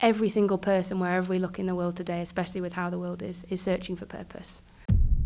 [0.00, 3.22] every single person, wherever we look in the world today, especially with how the world
[3.22, 4.62] is, is searching for purpose.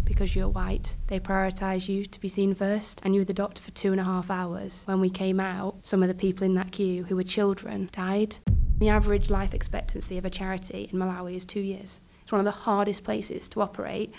[0.04, 3.62] Because you're white, they prioritise you to be seen first, and you were the doctor
[3.62, 4.82] for two and a half hours.
[4.86, 8.36] When we came out, some of the people in that queue who were children died.
[8.78, 12.00] The average life expectancy of a charity in Malawi is two years.
[12.22, 14.12] It's one of the hardest places to operate.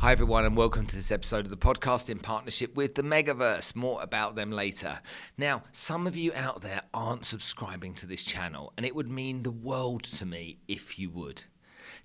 [0.00, 3.76] Hi, everyone, and welcome to this episode of the podcast in partnership with the Megaverse.
[3.76, 4.98] More about them later.
[5.36, 9.42] Now, some of you out there aren't subscribing to this channel, and it would mean
[9.42, 11.42] the world to me if you would.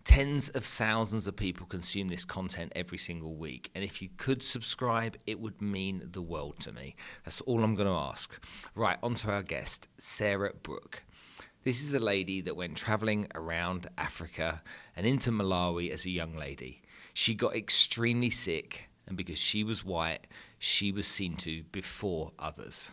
[0.03, 4.43] Tens of thousands of people consume this content every single week, and if you could
[4.43, 6.97] subscribe, it would mean the world to me.
[7.23, 8.43] That's all I'm going to ask.
[8.75, 11.05] Right, on to our guest, Sarah Brook.
[11.63, 14.61] This is a lady that went traveling around Africa
[14.97, 16.81] and into Malawi as a young lady.
[17.17, 20.27] She got extremely sick, and because she was white,
[20.59, 22.91] she was seen to before others.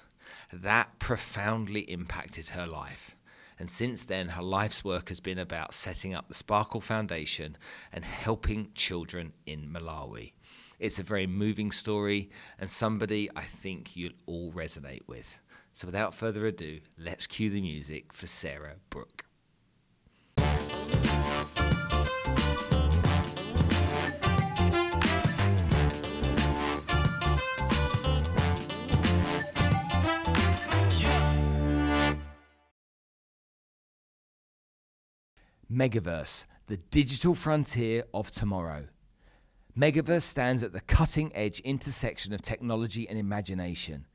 [0.53, 3.17] That profoundly impacted her life.
[3.59, 7.57] And since then, her life's work has been about setting up the Sparkle Foundation
[7.93, 10.35] and helping children in Malawi.
[10.79, 15.37] It's a very moving story and somebody I think you'll all resonate with.
[15.73, 19.25] So without further ado, let's cue the music for Sarah Brook.
[35.73, 38.89] Megaverse, the digital frontier of tomorrow.
[39.75, 44.07] Megaverse stands at the cutting edge intersection of technology and imagination.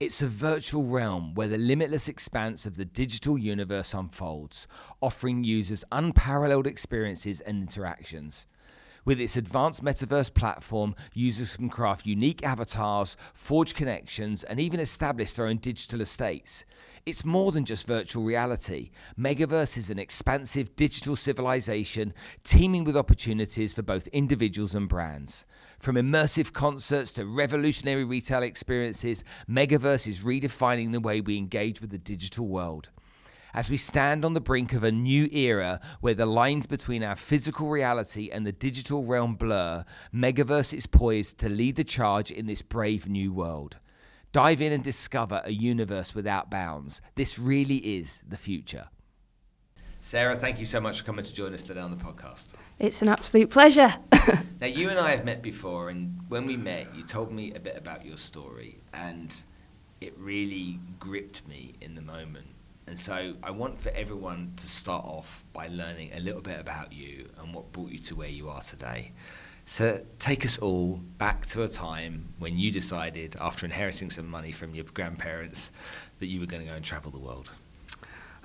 [0.00, 4.66] It's a virtual realm where the limitless expanse of the digital universe unfolds,
[5.00, 8.48] offering users unparalleled experiences and interactions.
[9.04, 15.32] With its advanced metaverse platform, users can craft unique avatars, forge connections, and even establish
[15.32, 16.64] their own digital estates.
[17.04, 18.90] It's more than just virtual reality.
[19.18, 25.44] Megaverse is an expansive digital civilization teeming with opportunities for both individuals and brands.
[25.78, 31.90] From immersive concerts to revolutionary retail experiences, Megaverse is redefining the way we engage with
[31.90, 32.88] the digital world.
[33.54, 37.14] As we stand on the brink of a new era where the lines between our
[37.14, 42.46] physical reality and the digital realm blur, Megaverse is poised to lead the charge in
[42.46, 43.78] this brave new world.
[44.32, 47.00] Dive in and discover a universe without bounds.
[47.14, 48.88] This really is the future.
[50.00, 52.54] Sarah, thank you so much for coming to join us today on the podcast.
[52.80, 53.94] It's an absolute pleasure.
[54.60, 57.60] now, you and I have met before, and when we met, you told me a
[57.60, 59.40] bit about your story, and
[60.00, 62.48] it really gripped me in the moment.
[62.86, 66.92] And so, I want for everyone to start off by learning a little bit about
[66.92, 69.12] you and what brought you to where you are today.
[69.66, 74.52] So take us all back to a time when you decided, after inheriting some money
[74.52, 75.72] from your grandparents,
[76.18, 77.50] that you were going to go and travel the world.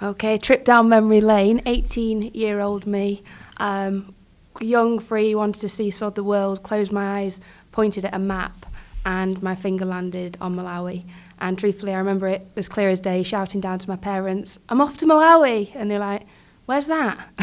[0.02, 1.60] Okay, trip down memory lane.
[1.66, 3.22] 18-year-old me,
[3.58, 4.16] um,
[4.62, 6.64] young, free, wanted to see saw the world.
[6.64, 7.42] Closed my eyes,
[7.74, 8.66] pointed at a map,
[9.06, 11.04] and my finger landed on Malawi.
[11.40, 14.82] And truthfully, I remember it as clear as day, shouting down to my parents, "I'm
[14.82, 16.28] off to Malawi!" And they're like
[16.70, 17.18] where's that?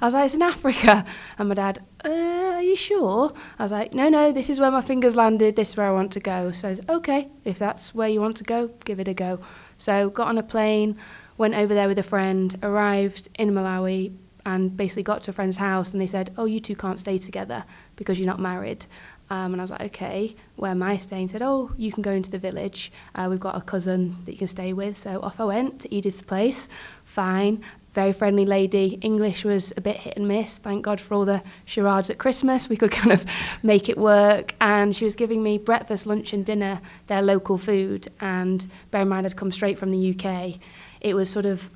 [0.00, 1.04] I was like, it's in Africa.
[1.38, 3.30] And my dad, uh, are you sure?
[3.58, 5.54] I was like, no, no, this is where my fingers landed.
[5.54, 6.50] This is where I want to go.
[6.52, 9.38] So, okay, if that's where you want to go, give it a go.
[9.76, 10.96] So, got on a plane,
[11.36, 14.14] went over there with a friend, arrived in Malawi,
[14.46, 15.92] and basically got to a friend's house.
[15.92, 17.64] And they said, oh, you two can't stay together
[17.96, 18.86] because you're not married.
[19.30, 21.28] Um, and I was like, okay, where am I staying?
[21.28, 22.90] Said, oh, you can go into the village.
[23.14, 24.98] Uh, we've got a cousin that you can stay with.
[24.98, 26.68] So off I went to Edith's place.
[27.04, 28.98] Fine very friendly lady.
[29.02, 30.56] English was a bit hit and miss.
[30.58, 32.68] Thank God for all the charades at Christmas.
[32.68, 33.24] We could kind of
[33.62, 34.54] make it work.
[34.60, 38.08] And she was giving me breakfast, lunch, and dinner, their local food.
[38.20, 40.60] And bear in mind, I'd come straight from the UK.
[41.00, 41.70] It was sort of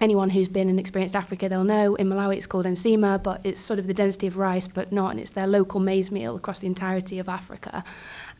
[0.00, 3.60] anyone who's been and experienced Africa, they'll know in Malawi it's called nsima, but it's
[3.60, 6.60] sort of the density of rice, but not, and it's their local maize meal across
[6.60, 7.84] the entirety of Africa.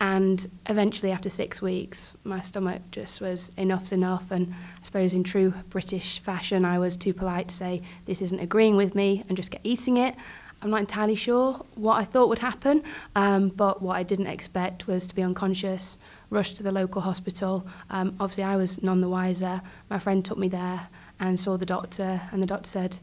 [0.00, 4.30] And eventually, after six weeks, my stomach just was enough's enough.
[4.30, 8.40] And I suppose in true British fashion, I was too polite to say, this isn't
[8.40, 10.14] agreeing with me, and just get eating it.
[10.62, 12.82] I'm not entirely sure what I thought would happen,
[13.16, 15.96] um, but what I didn't expect was to be unconscious,
[16.28, 17.66] rushed to the local hospital.
[17.88, 19.62] Um, obviously, I was none the wiser.
[19.88, 20.88] My friend took me there
[21.20, 22.98] and saw the doctor, and the doctor said,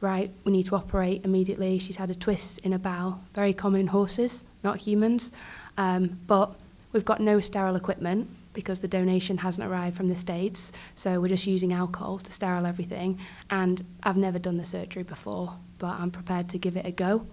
[0.00, 1.78] right, we need to operate immediately.
[1.78, 5.32] She's had a twist in her bowel, very common in horses, not humans.
[5.76, 6.54] Um, but
[6.92, 10.72] we've got no sterile equipment because the donation hasn't arrived from the States.
[10.94, 13.18] So we're just using alcohol to sterile everything.
[13.50, 17.26] And I've never done the surgery before, but I'm prepared to give it a go.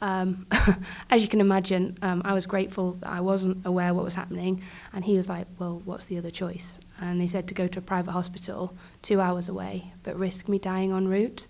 [0.00, 0.46] Um,
[1.10, 4.62] as you can imagine, um, I was grateful that I wasn't aware what was happening.
[4.92, 6.78] And he was like, well, what's the other choice?
[7.00, 10.58] And they said to go to a private hospital two hours away, but risk me
[10.58, 11.48] dying en route.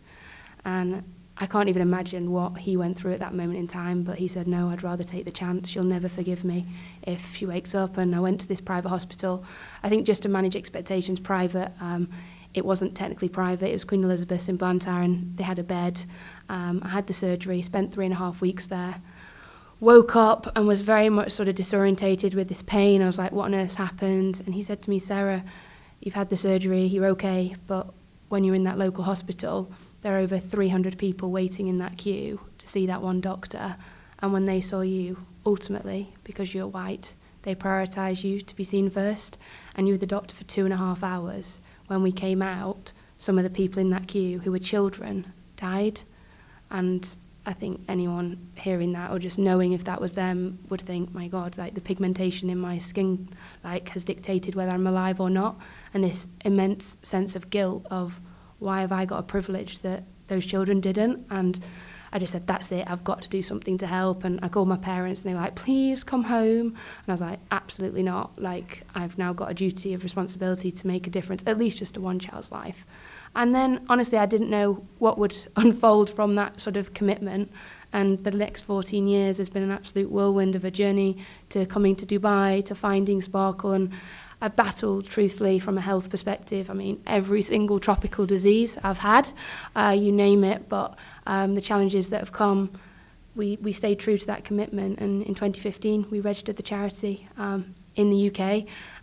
[0.65, 1.05] And
[1.41, 4.27] I can't even imagine what he went through at that moment in time, but he
[4.27, 5.69] said, No, I'd rather take the chance.
[5.69, 6.67] She'll never forgive me
[7.03, 7.97] if she wakes up.
[7.97, 9.45] And I went to this private hospital.
[9.83, 11.71] I think just to manage expectations, private.
[11.81, 12.11] Um,
[12.55, 16.05] it wasn't technically private, it was Queen Elizabeth's in Blantyre, and they had a bed.
[16.49, 19.01] Um, I had the surgery, spent three and a half weeks there.
[19.81, 23.01] Woke up and was very much sort of disorientated with this pain.
[23.01, 24.43] I was like, What on earth happened?
[24.45, 25.45] And he said to me, Sarah,
[26.01, 27.93] you've had the surgery, you're okay, but
[28.29, 29.71] when you're in that local hospital,
[30.03, 33.77] there are over 300 people waiting in that queue to see that one doctor.
[34.21, 38.91] And when they saw you, ultimately, because you're white, they prioritise you to be seen
[38.91, 39.39] first.
[39.75, 41.61] And you were the doctor for two and a half hours.
[41.89, 46.03] When we came out, some of the people in that queue who were children died.
[46.71, 51.15] And I think anyone hearing that or just knowing if that was them would think,
[51.15, 53.31] my God, like the pigmentation in my skin
[53.65, 55.57] like has dictated whether I'm alive or not.
[55.95, 58.21] And this immense sense of guilt of
[58.59, 61.27] why have I got a privilege that those children didn't?
[61.31, 61.59] And
[62.13, 64.25] I just said, that's it, I've got to do something to help.
[64.25, 66.69] And I called my parents and they were like, please come home.
[66.69, 68.41] And I was like, absolutely not.
[68.41, 71.95] Like, I've now got a duty of responsibility to make a difference, at least just
[71.95, 72.87] to one child's life.
[73.35, 77.51] And then, honestly, I didn't know what would unfold from that sort of commitment.
[77.93, 81.19] And the next 14 years has been an absolute whirlwind of a journey
[81.51, 83.73] to coming to Dubai, to finding Sparkle.
[83.73, 83.93] And
[84.41, 86.71] I've battled, truthfully, from a health perspective.
[86.71, 89.33] I mean, every single tropical disease I've had,
[89.75, 90.97] uh, you name it, but
[91.27, 92.71] um, the challenges that have come,
[93.35, 95.01] we, we stayed true to that commitment.
[95.01, 98.41] And in 2015, we registered the charity um, in the UK,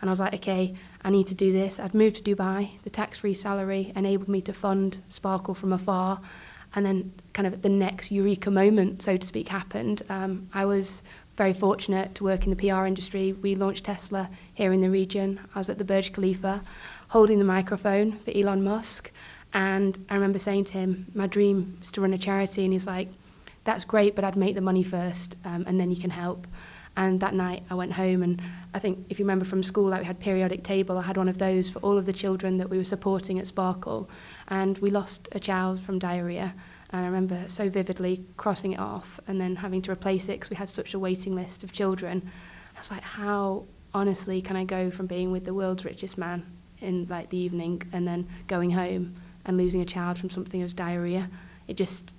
[0.00, 0.74] and I was like, okay,
[1.04, 1.78] I need to do this.
[1.78, 2.82] I'd moved to Dubai.
[2.82, 6.20] The tax-free salary enabled me to fund Sparkle from afar.
[6.74, 10.02] And then, kind of the next eureka moment, so to speak, happened.
[10.08, 11.02] Um, I was
[11.36, 13.32] very fortunate to work in the PR industry.
[13.32, 15.40] We launched Tesla here in the region.
[15.54, 16.62] I was at the Burj Khalifa
[17.08, 19.12] holding the microphone for Elon Musk.
[19.52, 22.64] And I remember saying to him, my dream is to run a charity.
[22.64, 23.08] And he's like,
[23.64, 26.46] that's great, but I'd make the money first um, and then you can help.
[26.96, 28.40] And that night I went home and
[28.72, 31.28] I think if you remember from school like we had periodic table, I had one
[31.28, 34.08] of those for all of the children that we were supporting at Sparkle.
[34.48, 36.54] And we lost a child from diarrhea.
[36.90, 40.50] And I remember so vividly crossing it off and then having to replace it because
[40.50, 42.30] we had such a waiting list of children.
[42.76, 46.46] I was like, how honestly can I go from being with the world's richest man
[46.80, 50.72] in like the evening and then going home and losing a child from something as
[50.72, 51.28] diarrhea?
[51.66, 52.14] It just,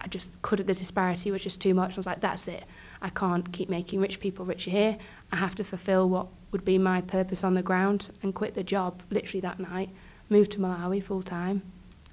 [0.00, 1.92] I just couldn't, the disparity was just too much.
[1.92, 2.64] I was like, that's it.
[3.00, 4.98] I can't keep making rich people richer here.
[5.32, 8.62] I have to fulfill what would be my purpose on the ground and quit the
[8.62, 9.90] job literally that night,
[10.28, 11.62] move to Malawi full time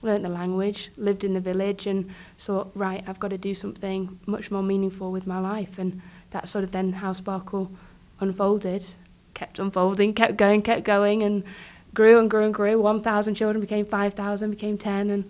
[0.02, 4.20] learnt the language, lived in the village, and thought, right, I've got to do something
[4.26, 5.78] much more meaningful with my life.
[5.78, 6.02] And
[6.32, 7.72] that's sort of then how Sparkle
[8.20, 8.86] unfolded,
[9.34, 11.44] kept unfolding, kept going, kept going, and
[11.94, 12.80] grew and grew and grew.
[12.80, 15.30] 1,000 children became 5,000, became 10, and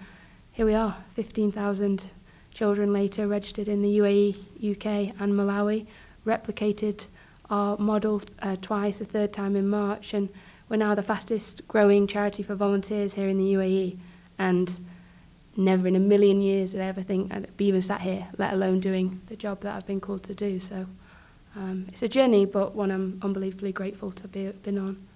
[0.52, 2.10] here we are, 15,000
[2.54, 4.36] children later registered in the UAE,
[4.72, 5.86] UK, and Malawi,
[6.26, 7.08] replicated
[7.50, 10.30] our model uh, twice, a third time in March, and
[10.70, 13.98] we're now the fastest growing charity for volunteers here in the UAE
[14.42, 14.84] and
[15.56, 18.54] never in a million years did I ever think I'd be even sat here, let
[18.54, 20.60] alone doing the job that I've been called to do.
[20.60, 20.88] So
[21.56, 25.08] um, it's a journey, but one I'm unbelievably grateful to be been on.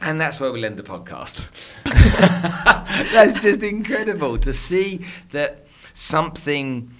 [0.00, 1.48] And that's where we'll end the podcast.
[3.12, 6.90] that's just incredible to see that something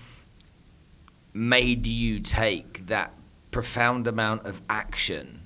[1.34, 3.12] made you take that
[3.50, 5.42] profound amount of action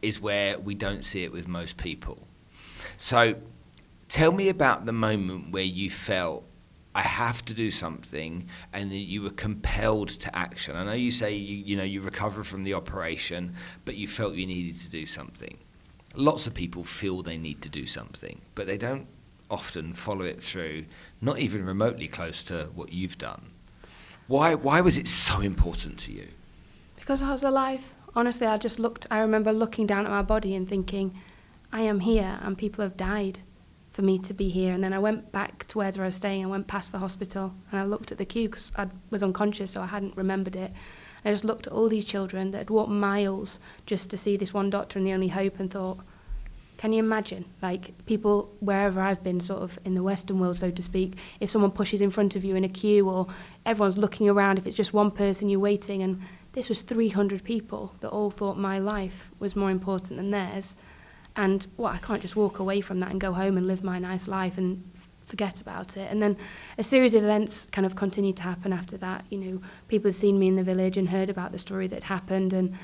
[0.00, 2.26] is where we don't see it with most people.
[2.96, 3.36] So
[4.08, 6.44] Tell me about the moment where you felt
[6.94, 10.74] I have to do something, and that you were compelled to action.
[10.74, 14.34] I know you say you, you know you recovered from the operation, but you felt
[14.34, 15.58] you needed to do something.
[16.16, 19.06] Lots of people feel they need to do something, but they don't
[19.48, 20.86] often follow it through,
[21.20, 23.50] not even remotely close to what you've done.
[24.26, 26.28] Why why was it so important to you?
[26.96, 27.94] Because I was alive.
[28.16, 31.14] Honestly, I just looked I remember looking down at my body and thinking,
[31.70, 33.40] I am here and people have died
[33.98, 34.72] for me to be here.
[34.72, 36.44] And then I went back to where I was staying.
[36.44, 39.72] I went past the hospital and I looked at the queue because I was unconscious,
[39.72, 40.70] so I hadn't remembered it.
[41.24, 44.54] I just looked at all these children that had walked miles just to see this
[44.54, 45.98] one doctor and the only hope and thought,
[46.76, 47.44] can you imagine?
[47.60, 51.50] Like people wherever I've been, sort of in the Western world, so to speak, if
[51.50, 53.26] someone pushes in front of you in a queue or
[53.66, 57.94] everyone's looking around, if it's just one person you're waiting, and this was 300 people
[57.98, 60.76] that all thought my life was more important than theirs.
[61.38, 64.00] And well, I can't just walk away from that and go home and live my
[64.00, 64.82] nice life and
[65.24, 66.10] forget about it.
[66.10, 66.36] And then
[66.78, 69.24] a series of events kind of continued to happen after that.
[69.30, 72.02] You know, people had seen me in the village and heard about the story that
[72.02, 72.52] happened.
[72.52, 72.76] And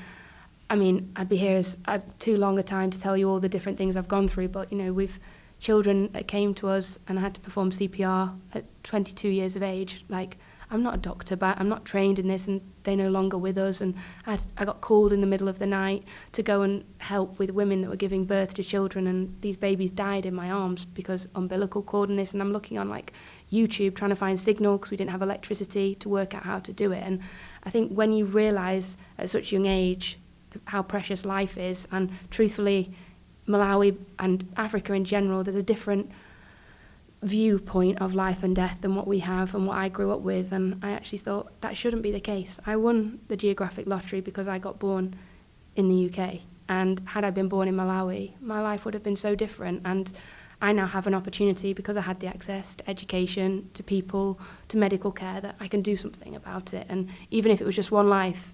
[0.69, 3.41] I mean, I'd be here as I'd too long a time to tell you all
[3.41, 5.19] the different things I've gone through, but you know, we've
[5.59, 9.63] children that came to us and I had to perform CPR at 22 years of
[9.63, 10.05] age.
[10.07, 10.37] Like,
[10.71, 13.57] I'm not a doctor, but I'm not trained in this, and they're no longer with
[13.57, 13.81] us.
[13.81, 13.95] And
[14.25, 16.03] I, I got called in the middle of the night
[16.33, 19.91] to go and help with women that were giving birth to children, and these babies
[19.91, 22.33] died in my arms because umbilical cord and this.
[22.33, 23.13] And I'm looking on like
[23.51, 26.73] YouTube trying to find signal because we didn't have electricity to work out how to
[26.73, 27.03] do it.
[27.03, 27.21] And
[27.63, 30.17] I think when you realise at such a young age
[30.65, 32.91] how precious life is, and truthfully,
[33.47, 36.11] Malawi and Africa in general, there's a different
[37.25, 40.51] viewpoint of life and death than what we have and what I grew up with.
[40.51, 42.59] And I actually thought that shouldn't be the case.
[42.65, 45.15] I won the geographic lottery because I got born
[45.75, 46.41] in the UK.
[46.69, 49.81] And had I been born in Malawi, my life would have been so different.
[49.85, 50.11] And
[50.61, 54.39] I now have an opportunity because I had the access to education, to people,
[54.69, 56.85] to medical care that I can do something about it.
[56.89, 58.53] And even if it was just one life,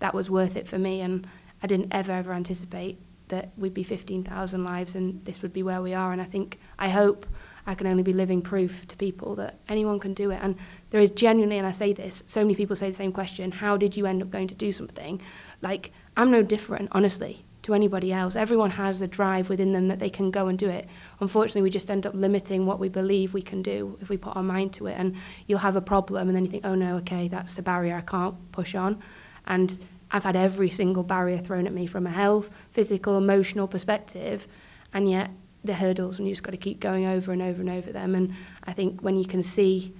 [0.00, 1.00] that was worth it for me.
[1.00, 1.26] And
[1.62, 2.98] I didn't ever, ever anticipate
[3.28, 6.12] that we'd be 15,000 lives and this would be where we are.
[6.12, 7.26] And I think, I hope
[7.68, 10.40] I can only be living proof to people that anyone can do it.
[10.42, 10.56] And
[10.88, 13.76] there is genuinely, and I say this, so many people say the same question how
[13.76, 15.20] did you end up going to do something?
[15.60, 18.36] Like, I'm no different, honestly, to anybody else.
[18.36, 20.88] Everyone has the drive within them that they can go and do it.
[21.20, 24.34] Unfortunately, we just end up limiting what we believe we can do if we put
[24.34, 24.94] our mind to it.
[24.98, 25.14] And
[25.46, 28.00] you'll have a problem, and then you think, oh no, okay, that's the barrier, I
[28.00, 28.98] can't push on.
[29.46, 29.78] And
[30.10, 34.48] I've had every single barrier thrown at me from a health, physical, emotional perspective,
[34.94, 35.30] and yet
[35.64, 38.14] the hurdles and you just got to keep going over and over and over them.
[38.14, 38.34] And
[38.64, 39.92] I think when you can see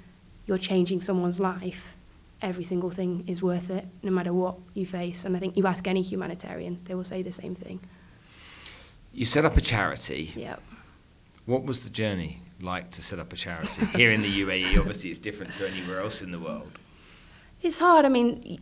[0.47, 1.97] you're changing someone's life,
[2.41, 5.25] every single thing is worth it, no matter what you face.
[5.25, 7.81] And I think you ask any humanitarian, they will say the same thing.
[9.13, 10.33] You set up a charity.
[10.37, 10.57] Yeah.
[11.47, 14.79] What was the journey like to set up a charity here in the UAE?
[14.79, 16.71] Obviously, it's different to anywhere else in the world.
[17.61, 18.05] It's hard.
[18.05, 18.61] I mean,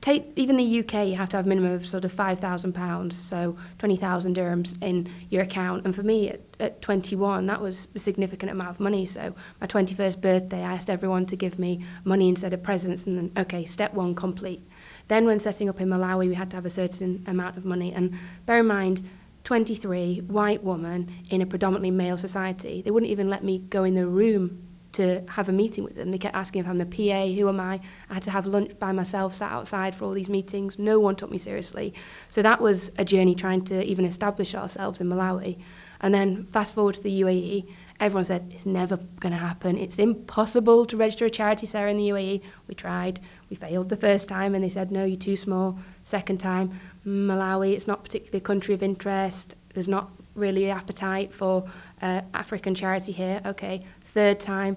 [0.00, 3.16] take even the UK, you have to have minimum of sort of five thousand pounds,
[3.16, 5.84] so twenty thousand dirhams in your account.
[5.84, 9.06] And for me, at, at 21, that was a significant amount of money.
[9.06, 13.16] So my 21st birthday, I asked everyone to give me money instead of presents, and
[13.18, 14.62] then okay, step one complete.
[15.08, 17.92] Then when setting up in Malawi, we had to have a certain amount of money.
[17.92, 19.08] And bear in mind,
[19.44, 23.94] 23, white woman in a predominantly male society, they wouldn't even let me go in
[23.94, 24.65] the room
[24.96, 26.10] to have a meeting with them.
[26.10, 27.80] They kept asking if I'm the PA, who am I?
[28.10, 30.78] I had to have lunch by myself, sat outside for all these meetings.
[30.78, 31.94] No one took me seriously.
[32.28, 35.58] So that was a journey trying to even establish ourselves in Malawi.
[36.00, 37.68] And then fast forward to the UAE,
[38.00, 39.78] everyone said it's never going to happen.
[39.78, 42.42] It's impossible to register a charity, Sarah, in the UAE.
[42.68, 45.78] We tried, we failed the first time, and they said, no, you're too small.
[46.04, 46.72] Second time,
[47.06, 49.54] Malawi, it's not particularly a country of interest.
[49.74, 51.66] There's not really appetite for
[52.02, 53.40] uh, African charity here.
[53.46, 53.84] Okay,
[54.16, 54.76] third time,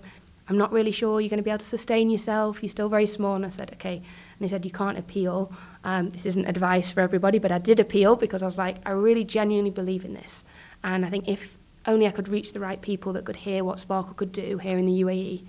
[0.49, 2.61] I'm not really sure you're going to be able to sustain yourself.
[2.63, 3.35] You're still very small.
[3.35, 3.97] And I said, okay.
[3.97, 5.51] And they said, you can't appeal.
[5.83, 8.91] Um, this isn't advice for everybody, but I did appeal because I was like, I
[8.91, 10.43] really genuinely believe in this.
[10.83, 13.79] And I think if only I could reach the right people that could hear what
[13.79, 15.45] Sparkle could do here in the UAE,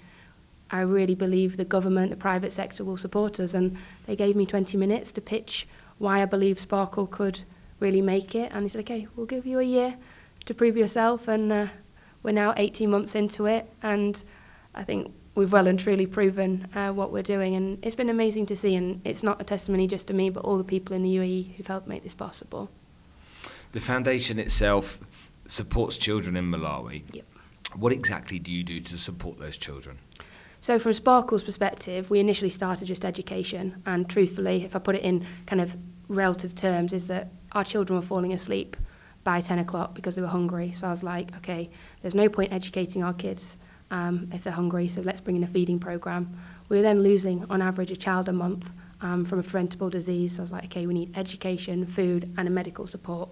[0.71, 3.55] I really believe the government, the private sector will support us.
[3.55, 5.67] And they gave me 20 minutes to pitch
[5.99, 7.41] why I believe Sparkle could
[7.81, 8.53] really make it.
[8.53, 9.97] And they said, okay, we'll give you a year
[10.45, 11.27] to prove yourself.
[11.27, 11.67] And uh,
[12.23, 13.71] we're now 18 months into it.
[13.83, 14.23] And
[14.75, 17.55] I think we've well and truly proven uh, what we're doing.
[17.55, 18.75] And it's been amazing to see.
[18.75, 21.55] And it's not a testimony just to me, but all the people in the UAE
[21.57, 22.71] who've helped make this possible.
[23.73, 24.99] The foundation itself
[25.47, 27.05] supports children in Malawi.
[27.12, 27.25] Yep.
[27.77, 29.99] What exactly do you do to support those children?
[30.61, 35.03] So from Sparkle's perspective, we initially started just education, and truthfully, if I put it
[35.03, 35.77] in kind of
[36.09, 38.77] relative terms, is that our children were falling asleep
[39.31, 40.73] by 10 o'clock because they were hungry.
[40.73, 41.71] So I was like, okay,
[42.03, 43.57] there's no point educating our kids
[43.93, 46.37] um, if they're hungry, so let's bring in a feeding program.
[46.69, 50.35] We were then losing, on average, a child a month um, from a preventable disease.
[50.35, 53.29] So I was like, okay, we need education, food, and a medical support.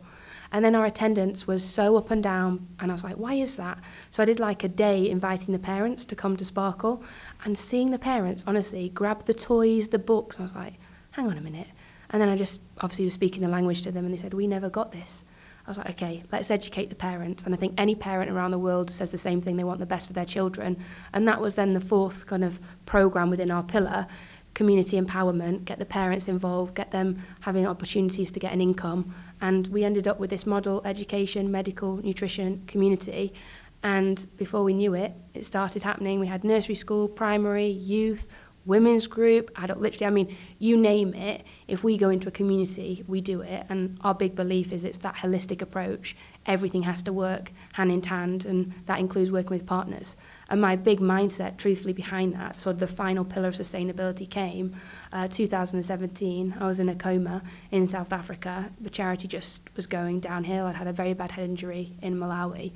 [0.52, 3.57] And then our attendance was so up and down, and I was like, why is
[3.57, 3.81] that?
[4.12, 7.02] So I did like a day inviting the parents to come to Sparkle,
[7.45, 10.38] and seeing the parents, honestly, grab the toys, the books.
[10.38, 10.75] I was like,
[11.11, 11.71] hang on a minute.
[12.11, 14.47] And then I just obviously was speaking the language to them, and they said, we
[14.47, 15.25] never got this.
[15.68, 17.44] I was like, okay, let's educate the parents.
[17.44, 19.56] And I think any parent around the world says the same thing.
[19.56, 20.78] They want the best for their children.
[21.12, 24.06] And that was then the fourth kind of program within our pillar
[24.54, 29.14] community empowerment, get the parents involved, get them having opportunities to get an income.
[29.42, 33.34] And we ended up with this model education, medical, nutrition, community.
[33.82, 36.18] And before we knew it, it started happening.
[36.18, 38.26] We had nursery school, primary, youth,
[38.68, 40.04] women's group, adult literacy.
[40.04, 41.44] I mean, you name it.
[41.66, 43.64] If we go into a community, we do it.
[43.70, 46.14] And our big belief is it's that holistic approach.
[46.44, 50.18] Everything has to work hand in hand, and that includes working with partners.
[50.50, 54.76] And my big mindset, truthfully, behind that, sort of the final pillar of sustainability came
[55.14, 56.54] uh, 2017.
[56.60, 58.70] I was in a coma in South Africa.
[58.78, 60.66] The charity just was going downhill.
[60.66, 62.72] I'd had a very bad head injury in Malawi.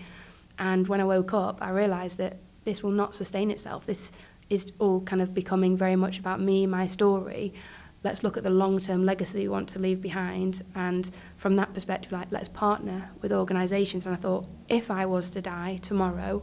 [0.59, 3.87] And when I woke up, I realised that this will not sustain itself.
[3.87, 4.13] This
[4.53, 7.55] is all kind of becoming very much about me, my story.
[8.05, 12.13] Let's look at the long-term legacy we want to leave behind, and from that perspective,
[12.13, 14.07] like let's partner with organisations.
[14.07, 16.43] And I thought, if I was to die tomorrow,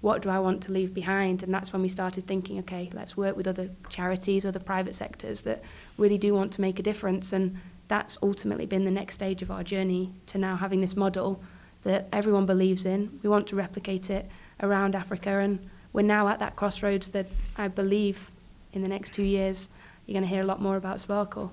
[0.00, 1.42] what do I want to leave behind?
[1.42, 5.42] And that's when we started thinking, okay, let's work with other charities, other private sectors
[5.42, 5.62] that
[5.98, 7.32] really do want to make a difference.
[7.34, 11.42] And that's ultimately been the next stage of our journey to now having this model
[11.82, 13.18] that everyone believes in.
[13.22, 17.68] We want to replicate it around Africa, and we're now at that crossroads that I
[17.68, 18.30] believe
[18.72, 19.68] in the next two years
[20.06, 21.52] you're going to hear a lot more about Sparkle.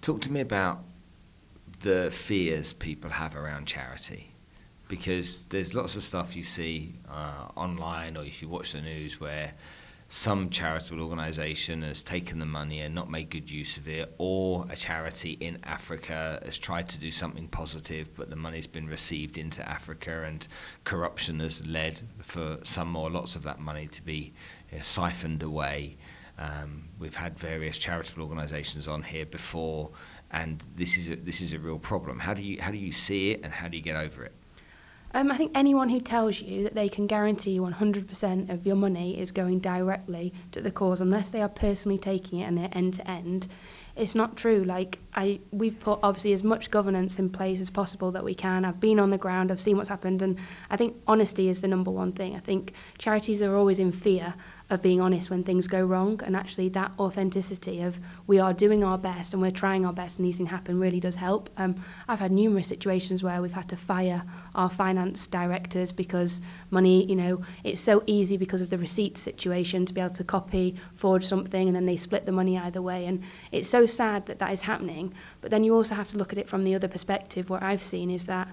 [0.00, 0.82] Talk to me about
[1.80, 4.32] the fears people have around charity
[4.88, 9.20] because there's lots of stuff you see uh, online or if you watch the news
[9.20, 9.52] where
[10.12, 14.66] some charitable organisation has taken the money and not made good use of it, or
[14.68, 19.38] a charity in Africa has tried to do something positive, but the money's been received
[19.38, 20.48] into Africa, and
[20.82, 24.32] corruption has led for some or lots of that money to be
[24.72, 25.96] you know, siphoned away.
[26.38, 29.90] Um, we've had various charitable organisations on here before,
[30.32, 32.18] and this is a, this is a real problem.
[32.18, 34.34] How do you how do you see it, and how do you get over it?
[35.12, 39.18] Um, I think anyone who tells you that they can guarantee 100% of your money
[39.18, 42.94] is going directly to the cause, unless they are personally taking it and they're end
[42.94, 43.48] to end,
[43.96, 44.62] it's not true.
[44.62, 48.64] Like I, we've put obviously as much governance in place as possible that we can.
[48.64, 50.38] I've been on the ground, I've seen what's happened, and
[50.70, 52.36] I think honesty is the number one thing.
[52.36, 54.34] I think charities are always in fear
[54.70, 57.98] of being honest when things go wrong, and actually that authenticity of
[58.28, 61.00] we are doing our best and we're trying our best, and these things happen really
[61.00, 61.50] does help.
[61.56, 64.22] Um, I've had numerous situations where we've had to fire
[64.54, 66.40] our finance directors because
[66.70, 70.24] money, you know, it's so easy because of the receipt situation to be able to
[70.24, 74.26] copy, forge something, and then they split the money either way, and it's so sad
[74.26, 74.99] that that is happening.
[75.40, 77.50] But then you also have to look at it from the other perspective.
[77.50, 78.48] What I've seen is that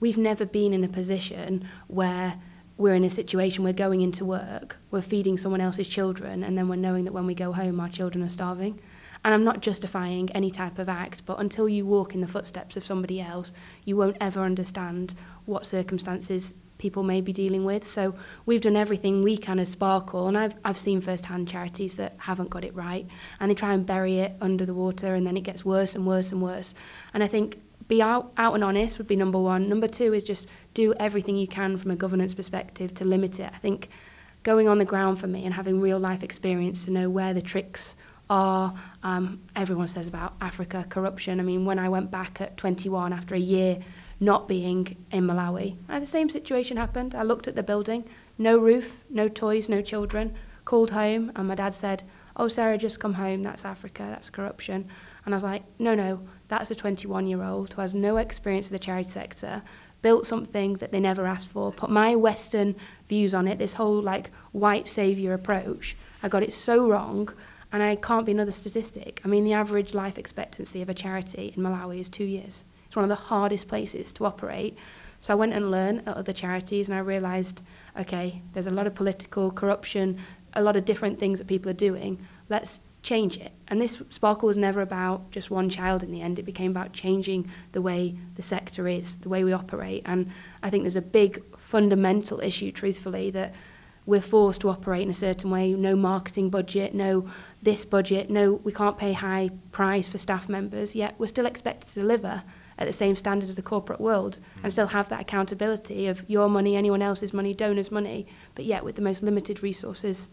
[0.00, 2.40] we've never been in a position where
[2.78, 6.68] we're in a situation we're going into work, we're feeding someone else's children, and then
[6.68, 8.80] we're knowing that when we go home, our children are starving.
[9.24, 12.76] And I'm not justifying any type of act, but until you walk in the footsteps
[12.76, 13.52] of somebody else,
[13.84, 17.86] you won't ever understand what circumstances people may be dealing with.
[17.86, 18.14] So
[18.44, 22.50] we've done everything we can as Sparkle, and I've, I've seen firsthand charities that haven't
[22.50, 23.06] got it right,
[23.38, 26.04] and they try and bury it under the water, and then it gets worse and
[26.04, 26.74] worse and worse.
[27.14, 29.68] And I think be out, out and honest would be number one.
[29.68, 33.50] Number two is just do everything you can from a governance perspective to limit it.
[33.54, 33.88] I think
[34.42, 37.42] going on the ground for me and having real life experience to know where the
[37.42, 37.94] tricks
[38.28, 38.74] are.
[39.04, 41.38] Um, everyone says about Africa corruption.
[41.38, 43.78] I mean, when I went back at 21 after a year
[44.22, 45.76] not being in Malawi.
[45.88, 47.12] And the same situation happened.
[47.14, 48.04] I looked at the building,
[48.38, 50.34] no roof, no toys, no children.
[50.64, 52.04] Called home, and my dad said,
[52.36, 53.42] "Oh, Sarah, just come home.
[53.42, 54.04] That's Africa.
[54.08, 54.86] That's corruption."
[55.24, 58.78] And I was like, "No, no, that's a 21-year-old who has no experience of the
[58.78, 59.62] charity sector."
[60.02, 62.74] built something that they never asked for, put my Western
[63.08, 65.96] views on it, this whole like white saviour approach.
[66.24, 67.32] I got it so wrong,
[67.72, 69.20] and I can't be another statistic.
[69.24, 72.64] I mean, the average life expectancy of a charity in Malawi is two years.
[72.92, 74.76] It's one of the hardest places to operate.
[75.22, 77.62] So I went and learned at other charities and I realised,
[77.98, 80.18] okay, there's a lot of political corruption,
[80.52, 82.20] a lot of different things that people are doing.
[82.50, 83.52] Let's change it.
[83.68, 86.38] And this Sparkle was never about just one child in the end.
[86.38, 90.02] It became about changing the way the sector is, the way we operate.
[90.04, 90.30] And
[90.62, 93.54] I think there's a big fundamental issue, truthfully, that
[94.04, 95.72] we're forced to operate in a certain way.
[95.72, 97.26] No marketing budget, no
[97.62, 101.88] this budget, no, we can't pay high price for staff members, yet we're still expected
[101.88, 102.42] to deliver
[102.78, 104.64] at the same standard as the corporate world mm.
[104.64, 108.84] and still have that accountability of your money, anyone else's money, donors' money, but yet
[108.84, 110.28] with the most limited resources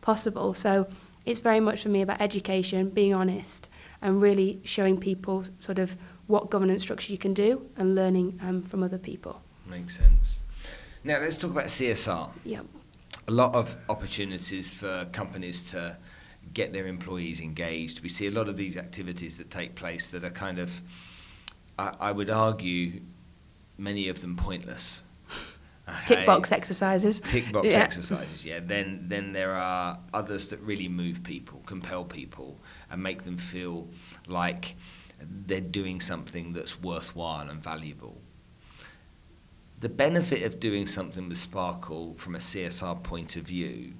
[0.00, 0.54] possible.
[0.54, 0.86] So
[1.24, 3.68] it's very much for me about education, being honest,
[4.00, 8.62] and really showing people sort of what governance structure you can do and learning um,
[8.62, 9.42] from other people.
[9.66, 10.40] Makes sense.
[11.04, 12.30] Now let's talk about CSR.
[12.44, 12.66] Yep.
[13.28, 15.96] A lot of opportunities for companies to
[16.54, 18.02] get their employees engaged.
[18.02, 20.80] We see a lot of these activities that take place that are kind of
[21.82, 23.00] I, I would argue
[23.76, 25.02] many of them pointless.
[25.88, 25.98] Okay.
[26.16, 27.20] Tick box exercises.
[27.20, 27.80] Tick box yeah.
[27.80, 28.60] exercises, yeah.
[28.62, 32.58] Then then there are others that really move people, compel people,
[32.90, 33.88] and make them feel
[34.26, 34.76] like
[35.20, 38.20] they're doing something that's worthwhile and valuable.
[39.80, 43.94] The benefit of doing something with Sparkle from a CSR point of view,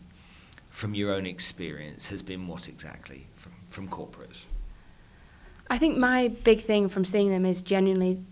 [0.71, 4.45] from your own experience, has been what exactly from, from corporates?
[5.73, 8.23] I think my big thing from seeing them is genuinely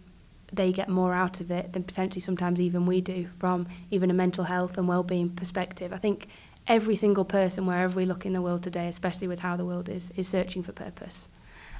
[0.52, 4.12] they get more out of it than potentially sometimes even we do from even a
[4.12, 5.90] mental health and well-being perspective.
[5.90, 6.28] I think
[6.66, 9.88] every single person wherever we look in the world today, especially with how the world
[9.88, 11.30] is, is searching for purpose.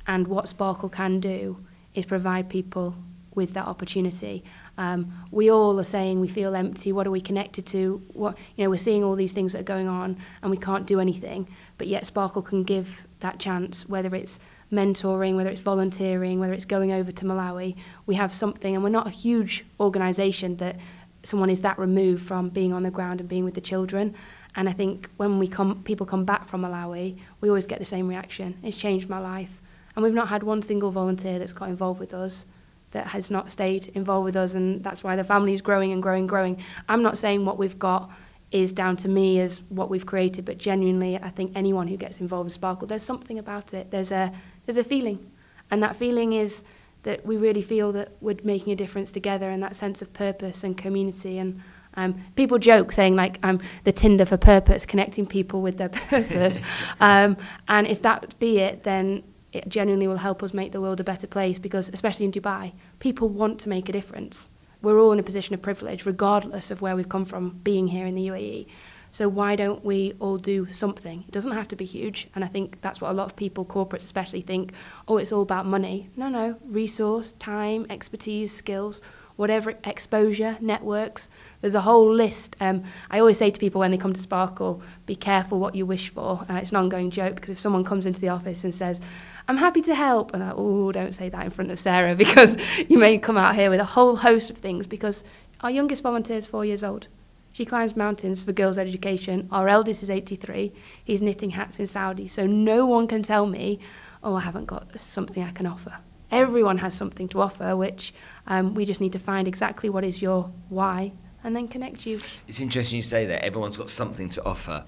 [0.07, 1.63] And what Sparkle can do
[1.95, 2.95] is provide people
[3.35, 4.43] with that opportunity.
[4.79, 6.91] Um, we all are saying we feel empty.
[6.91, 8.03] What are we connected to?
[8.15, 10.87] What you know, we're seeing all these things that are going on, and we can't
[10.87, 11.49] do anything.
[11.77, 14.39] But yet, Sparkle can give that chance, whether it's
[14.73, 17.77] mentoring, whether it's volunteering, whether it's going over to Malawi.
[18.07, 20.77] We have something, and we're not a huge organisation that
[21.23, 24.15] someone is that removed from being on the ground and being with the children.
[24.57, 27.85] And I think when we come, people come back from Malawi, we always get the
[27.85, 28.59] same reaction.
[28.63, 29.61] It's changed my life.
[29.95, 32.47] And we've not had one single volunteer that's got involved with us
[32.93, 36.03] that has not stayed involved with us, and that's why the family is growing and
[36.03, 36.61] growing, growing.
[36.89, 38.11] I'm not saying what we've got
[38.51, 42.21] is down to me as what we've created, but genuinely, I think anyone who gets
[42.21, 43.93] involved with Sparkle, there's something about it.
[43.93, 44.33] There's a
[44.71, 45.31] there's a feeling,
[45.71, 46.63] and that feeling is
[47.03, 50.63] that we really feel that we're making a difference together, and that sense of purpose
[50.63, 51.39] and community.
[51.39, 51.61] And
[51.95, 56.61] um, people joke saying like I'm the Tinder for purpose, connecting people with their purpose.
[57.01, 61.01] um, and if that be it, then it genuinely will help us make the world
[61.01, 64.51] a better place because, especially in Dubai, people want to make a difference.
[64.83, 68.07] We're all in a position of privilege, regardless of where we've come from, being here
[68.07, 68.67] in the UAE.
[69.13, 71.25] So why don't we all do something?
[71.27, 73.65] It doesn't have to be huge, and I think that's what a lot of people,
[73.65, 74.73] corporates especially, think.
[75.09, 76.09] Oh, it's all about money.
[76.17, 79.01] No, no, resource, time, expertise, skills
[79.41, 81.31] whatever exposure, networks.
[81.63, 82.55] There's a whole list.
[82.61, 85.87] Um, I always say to people when they come to Sparkle, be careful what you
[85.87, 86.45] wish for.
[86.47, 89.01] Uh, it's an ongoing joke because if someone comes into the office and says,
[89.49, 92.59] I'm happy to help, and I, oh, don't say that in front of Sarah because
[92.87, 95.25] you may come out here with a whole host of things because
[95.63, 97.09] our youngest volunteer is four years old.
[97.53, 99.49] She climbs mountains for girls' education.
[99.51, 100.73] Our eldest is 83.
[101.05, 102.29] He's knitting hats in Saudi.
[102.29, 103.81] So no one can tell me,
[104.23, 105.99] oh, I haven't got something I can offer.
[106.31, 108.15] Everyone has something to offer, which
[108.47, 112.21] um, we just need to find exactly what is your why and then connect you.
[112.47, 113.45] It's interesting you say that.
[113.45, 114.85] Everyone's got something to offer.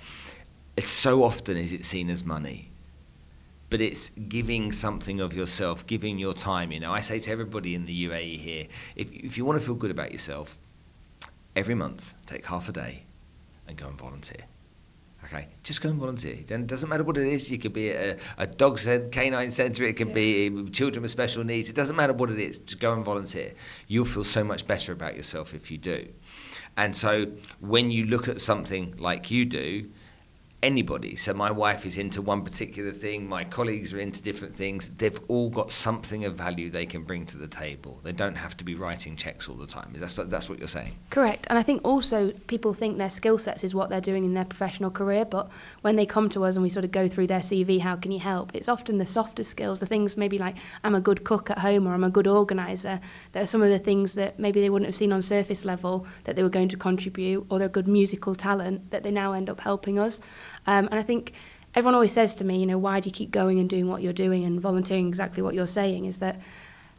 [0.77, 2.70] It's so often is it seen as money.
[3.70, 6.72] But it's giving something of yourself, giving your time.
[6.72, 9.64] You know, I say to everybody in the UAE here, if, if you want to
[9.64, 10.59] feel good about yourself,
[11.55, 13.05] every month take half a day
[13.67, 14.45] and go and volunteer.
[15.25, 16.35] Okay, just go and volunteer.
[16.35, 17.51] It doesn't matter what it is.
[17.51, 18.81] You could be a, a dog
[19.12, 19.85] canine centre.
[19.85, 20.15] It could yeah.
[20.15, 21.71] be children with special needs.
[21.71, 22.59] It doesn't matter what it is.
[22.59, 23.53] Just go and volunteer.
[23.87, 26.09] You'll feel so much better about yourself if you do.
[26.77, 27.27] And so
[27.61, 29.91] when you look at something like you do,
[30.62, 31.16] anybody.
[31.16, 34.90] So my wife is into one particular thing, my colleagues are into different things.
[34.90, 38.01] They've all got something of value they can bring to the table.
[38.03, 39.92] They don't have to be writing checks all the time.
[39.94, 40.94] Is that that's what you're saying?
[41.11, 41.46] Correct.
[41.51, 44.44] And I think also people think their skill sets is what they're doing in their
[44.44, 47.40] professional career, but when they come to us and we sort of go through their
[47.40, 48.55] CV, how can you help?
[48.55, 51.87] It's often the softer skills, the things maybe like I'm a good cook at home
[51.87, 53.01] or I'm a good organizer.
[53.33, 56.07] That are some of the things that maybe they wouldn't have seen on surface level
[56.25, 59.51] that they were going to contribute or they're good musical talent that they now end
[59.51, 60.20] up helping us.
[60.66, 61.33] Um, and I think
[61.75, 64.03] everyone always says to me, you know, why do you keep going and doing what
[64.03, 66.05] you're doing and volunteering exactly what you're saying?
[66.05, 66.40] Is that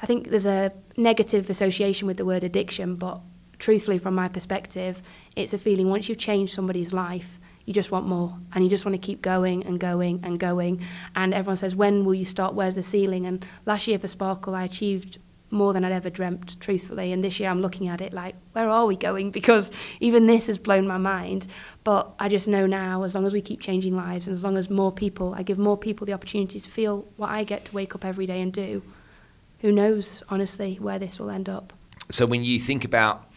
[0.02, 3.22] I think there's a negative association with the word addiction, but
[3.60, 5.02] truthfully, from my perspective,
[5.36, 8.84] it's a feeling once you've changed somebody's life, you just want more and you just
[8.84, 10.82] want to keep going and going and going.
[11.16, 12.54] And everyone says, when will you stop?
[12.54, 13.26] Where's the ceiling?
[13.26, 15.20] And last year for Sparkle, I achieved
[15.54, 17.12] more than I'd ever dreamt, truthfully.
[17.14, 19.32] And this year I'm looking at it like, where are we going?
[19.44, 21.48] Because even this has blown my mind.
[21.84, 24.58] But I just know now, as long as we keep changing lives and as long
[24.58, 27.74] as more people, I give more people the opportunity to feel what I get to
[27.74, 28.82] wake up every day and do,
[29.60, 31.74] who knows, honestly, where this will end up.
[32.10, 33.30] So when you think about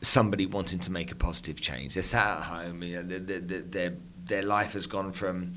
[0.00, 3.94] somebody wanting to make a positive change, they're sat at home, you know, their,
[4.28, 5.54] their life has gone from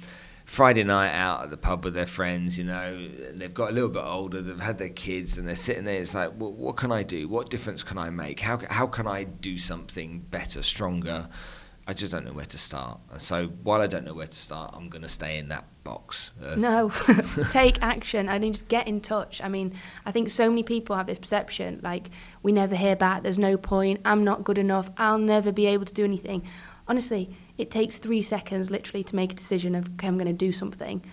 [0.52, 3.88] Friday night out at the pub with their friends, you know, they've got a little
[3.88, 6.02] bit older, they've had their kids, and they're sitting there.
[6.02, 7.30] It's like, well, what can I do?
[7.30, 8.42] What difference can I make?
[8.42, 11.30] How how can I do something better, stronger?
[11.88, 13.00] I just don't know where to start.
[13.14, 15.64] And so while I don't know where to start, I'm going to stay in that
[15.86, 16.34] box.
[16.58, 16.92] No,
[17.50, 18.28] take action.
[18.28, 19.40] I mean, just get in touch.
[19.42, 19.72] I mean,
[20.06, 22.10] I think so many people have this perception like
[22.44, 23.24] we never hear back.
[23.24, 24.02] There's no point.
[24.04, 24.92] I'm not good enough.
[24.98, 26.44] I'll never be able to do anything.
[26.90, 30.34] Honestly, it takes three seconds literally to make a decision of, okay, I'm going to
[30.34, 31.04] do something.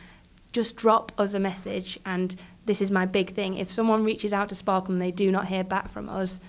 [0.52, 1.98] Just drop us a message.
[2.06, 2.34] And
[2.66, 3.56] this is my big thing.
[3.56, 6.40] If someone reaches out to Sparkle and they do not hear back from us,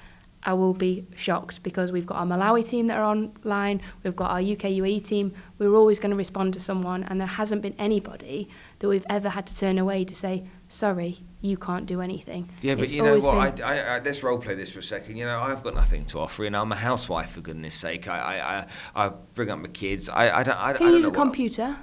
[0.44, 4.32] I will be shocked because we've got our Malawi team that are online, we've got
[4.32, 5.34] our UK UAE team.
[5.58, 8.48] We're always going to respond to someone, and there hasn't been anybody
[8.80, 12.50] that we've ever had to turn away to say, sorry, you can't do anything.
[12.62, 13.60] Yeah, but it's you know what?
[13.60, 15.18] I, I, I, let's role play this for a second.
[15.18, 16.46] You know, I've got nothing to offer.
[16.46, 18.08] You know, I'm a housewife for goodness sake.
[18.08, 20.08] I, I, I, bring up my kids.
[20.08, 20.58] I, I don't.
[20.58, 21.76] I, can I you use a computer?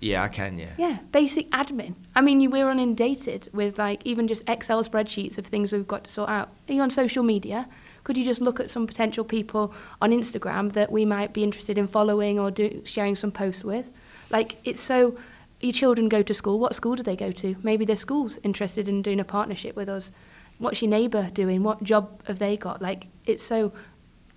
[0.00, 0.58] Yeah, I can.
[0.58, 0.74] Yeah.
[0.76, 1.94] Yeah, basic admin.
[2.14, 6.04] I mean, you we're inundated with like even just Excel spreadsheets of things we've got
[6.04, 6.50] to sort out.
[6.68, 7.68] Are you on social media?
[8.04, 11.76] Could you just look at some potential people on Instagram that we might be interested
[11.76, 13.90] in following or do, sharing some posts with?
[14.30, 15.16] Like, it's so.
[15.60, 16.58] Your children go to school.
[16.58, 17.56] What school do they go to?
[17.62, 20.12] Maybe their school's interested in doing a partnership with us.
[20.58, 21.62] what's your neighbour doing?
[21.62, 22.80] What job have they got?
[22.80, 23.72] Like, it's so,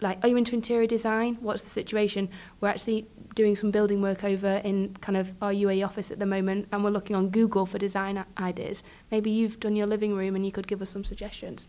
[0.02, 1.38] like, are you into interior design?
[1.40, 2.30] What's the situation?
[2.60, 6.26] We're actually doing some building work over in kind of our UAE office at the
[6.26, 8.84] moment, and we're looking on Google for design ideas.
[9.12, 11.68] Maybe you've done your living room and you could give us some suggestions.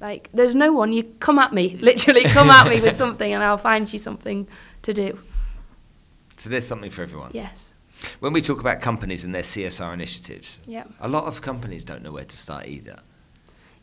[0.00, 0.92] Like, there's no one.
[0.92, 4.48] You come at me, literally come at me with something, and I'll find you something
[4.82, 5.18] to do.
[6.36, 7.30] So there's something for everyone.
[7.32, 7.72] Yes.
[8.20, 10.84] When we talk about companies and their CSR initiatives, Yeah.
[11.00, 13.00] a lot of companies don't know where to start either.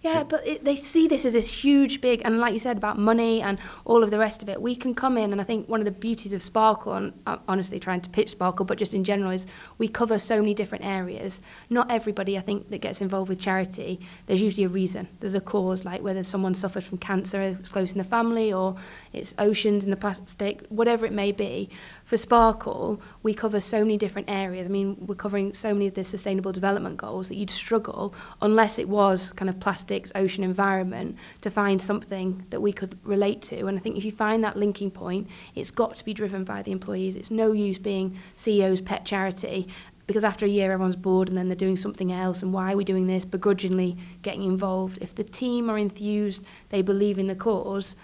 [0.04, 2.76] Yeah, So- but it, they see this as this huge, big, and like you said
[2.76, 4.62] about money and all of the rest of it.
[4.62, 7.40] We can come in, and I think one of the beauties of Sparkle, and I'm
[7.48, 10.84] honestly trying to pitch Sparkle, but just in general, is we cover so many different
[10.84, 11.42] areas.
[11.70, 15.08] Not everybody, I think, that gets involved with charity, there's usually a reason.
[15.22, 18.76] There's a cause, like whether someone suffers from cancer, it's close in the family, or
[19.14, 21.70] it's oceans in the plastic, whatever it may be.
[22.04, 24.66] For Sparkle, we cover so many different areas.
[24.66, 28.78] I mean, we're covering so many of the sustainable development goals that you'd struggle unless
[28.78, 29.60] it was kind of
[29.94, 33.68] plastics, ocean environment to find something that we could relate to.
[33.68, 36.62] And I think if you find that linking point, it's got to be driven by
[36.64, 37.16] the employees.
[37.16, 39.68] It's no use being CEO's pet charity
[40.06, 42.78] because after a year everyone's bored and then they're doing something else and why are
[42.78, 47.36] we doing this begrudgingly getting involved if the team are enthused they believe in the
[47.36, 47.96] cause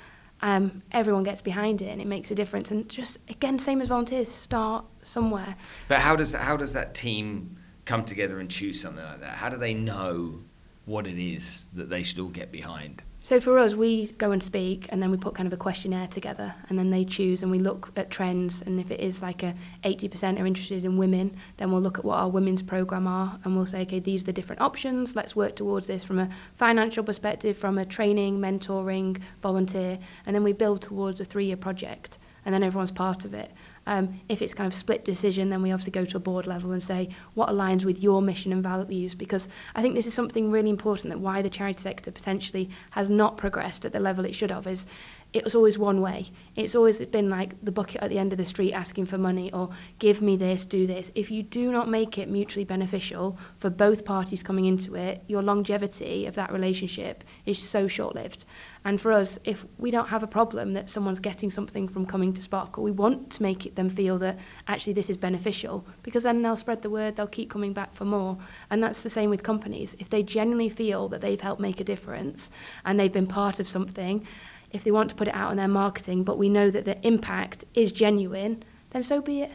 [0.41, 3.89] um, everyone gets behind it and it makes a difference and just again same as
[3.89, 5.57] volunteers start somewhere
[5.89, 7.57] But how does how does that team
[7.89, 9.35] come together and choose something like that?
[9.35, 10.41] How do they know
[10.89, 13.03] what it is that they should all get behind?
[13.21, 16.07] So for us, we go and speak, and then we put kind of a questionnaire
[16.07, 18.63] together, and then they choose, and we look at trends.
[18.63, 22.05] And if it is like a 80% are interested in women, then we'll look at
[22.05, 25.15] what our women's program are, and we'll say, okay, these are the different options.
[25.15, 30.43] Let's work towards this from a financial perspective, from a training, mentoring, volunteer, and then
[30.43, 33.51] we build towards a three-year project, and then everyone's part of it.
[33.89, 36.71] Um, if it's kind of split decision, then we obviously go to a board level
[36.71, 39.15] and say what aligns with your mission and values.
[39.15, 43.09] Because I think this is something really important that why the charity sector potentially has
[43.09, 44.85] not progressed at the level it should have is
[45.31, 46.27] it was always one way.
[46.55, 49.51] It's always been like the bucket at the end of the street asking for money
[49.53, 51.11] or give me this, do this.
[51.13, 55.43] If you do not make it mutually beneficial for both parties coming into it, your
[55.43, 58.45] longevity of that relationship is so short lived.
[58.83, 62.33] And for us, if we don't have a problem that someone's getting something from coming
[62.33, 66.41] to Sparkle, we want to make them feel that actually this is beneficial because then
[66.41, 68.37] they'll spread the word, they'll keep coming back for more.
[68.71, 69.95] And that's the same with companies.
[69.99, 72.49] If they genuinely feel that they've helped make a difference
[72.83, 74.25] and they've been part of something,
[74.71, 77.05] if they want to put it out in their marketing, but we know that the
[77.05, 79.51] impact is genuine, then so be it.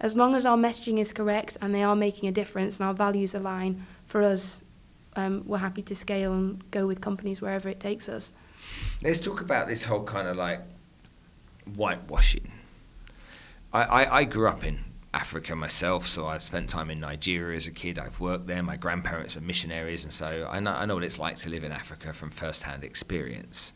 [0.00, 2.94] As long as our messaging is correct and they are making a difference and our
[2.94, 4.60] values align, for us,
[5.14, 8.32] um, we're happy to scale and go with companies wherever it takes us.
[9.02, 10.60] Let's talk about this whole kind of like
[11.74, 12.50] whitewashing.
[13.72, 14.80] I, I, I grew up in
[15.14, 17.98] Africa myself, so I've spent time in Nigeria as a kid.
[17.98, 18.62] I've worked there.
[18.62, 21.64] My grandparents were missionaries, and so I know, I know what it's like to live
[21.64, 23.72] in Africa from first-hand experience.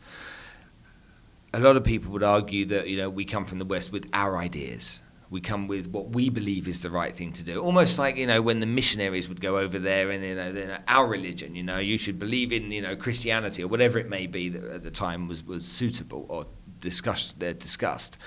[1.53, 4.07] A lot of people would argue that you know we come from the West with
[4.13, 5.01] our ideas.
[5.29, 7.61] We come with what we believe is the right thing to do.
[7.61, 11.07] Almost like you know when the missionaries would go over there and you know, our
[11.07, 11.55] religion.
[11.55, 14.63] You know you should believe in you know Christianity or whatever it may be that
[14.63, 16.45] at the time was was suitable or
[16.79, 18.17] discussed uh, discussed.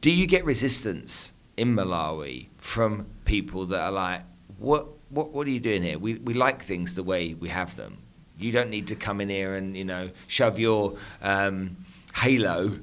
[0.00, 4.22] Do you get resistance in Malawi from people that are like,
[4.58, 5.98] what, what, what are you doing here?
[5.98, 7.98] We, we like things the way we have them.
[8.38, 11.76] You don't need to come in here and, you know, shove your um,
[12.14, 12.78] halo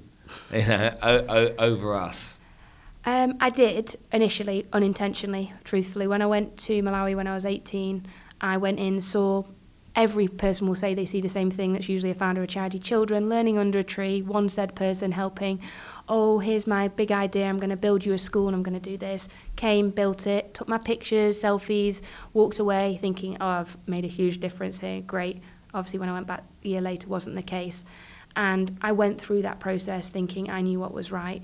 [0.51, 2.39] you know, o- o- over us.
[3.05, 6.07] Um, I did initially, unintentionally, truthfully.
[6.07, 8.05] When I went to Malawi when I was 18,
[8.41, 9.43] I went in, saw
[9.95, 11.73] every person will say they see the same thing.
[11.73, 12.79] That's usually a founder of charity.
[12.79, 15.59] Children learning under a tree one said person helping.
[16.09, 17.45] Oh here's my big idea.
[17.45, 19.29] I'm going to build you a school and i'm going to do this.
[19.55, 22.01] Came built it took my pictures selfies
[22.33, 24.99] walked away thinking oh i've made a huge difference here.
[25.01, 25.41] Great.
[25.73, 27.85] Obviously when i went back a year later wasn't the case
[28.35, 31.43] and i went through that process thinking i knew what was right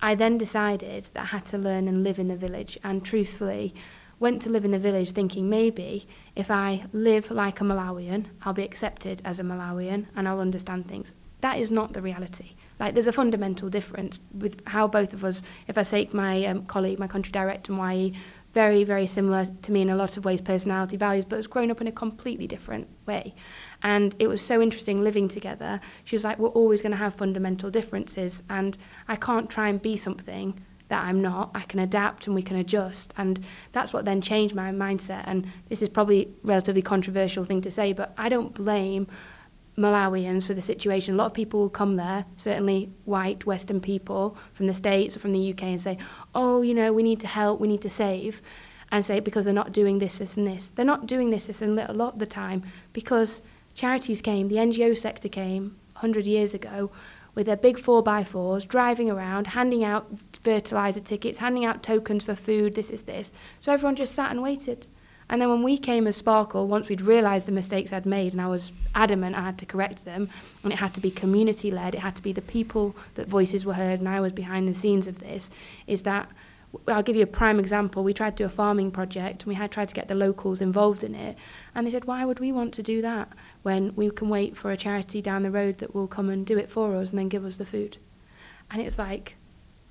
[0.00, 3.74] i then decided that i had to learn and live in the village and truthfully
[4.20, 8.52] went to live in the village thinking maybe if I live like a Malawian, I'll
[8.52, 11.12] be accepted as a Malawian and I'll understand things.
[11.40, 12.54] That is not the reality.
[12.80, 16.64] Like there's a fundamental difference with how both of us, if I take my um,
[16.66, 18.14] colleague, my country director YE,
[18.52, 21.70] very, very similar to me in a lot of ways, personality, values, but has grown
[21.70, 23.34] up in a completely different way.
[23.82, 25.80] And it was so interesting living together.
[26.04, 29.80] She was like, we're always going to have fundamental differences and I can't try and
[29.80, 31.50] be something that I'm not.
[31.54, 33.12] I can adapt and we can adjust.
[33.16, 33.40] And
[33.72, 35.24] that's what then changed my mindset.
[35.26, 39.06] And this is probably a relatively controversial thing to say, but I don't blame
[39.76, 41.14] Malawians for the situation.
[41.14, 45.20] A lot of people will come there, certainly white Western people from the States or
[45.20, 45.98] from the UK, and say,
[46.34, 48.42] oh, you know, we need to help, we need to save.
[48.90, 50.70] And say, because they're not doing this, this, and this.
[50.74, 52.62] They're not doing this, this, and that a lot of the time
[52.94, 53.42] because
[53.78, 56.90] charities came, the NGO sector came 100 years ago
[57.34, 60.08] with their big 4x4s, driving around, handing out
[60.42, 63.32] fertiliser tickets, handing out tokens for food, this is this.
[63.60, 64.88] So everyone just sat and waited.
[65.30, 68.40] And then when we came as Sparkle, once we'd realised the mistakes I'd made, and
[68.40, 70.28] I was adamant I had to correct them,
[70.64, 73.64] and it had to be community led, it had to be the people that voices
[73.64, 75.50] were heard, and I was behind the scenes of this,
[75.86, 76.28] is that
[76.86, 78.04] I'll give you a prime example.
[78.04, 80.60] We tried to do a farming project and we had tried to get the locals
[80.60, 81.38] involved in it.
[81.74, 84.70] And they said, why would we want to do that when we can wait for
[84.70, 87.28] a charity down the road that will come and do it for us and then
[87.28, 87.96] give us the food?
[88.70, 89.36] And it's like,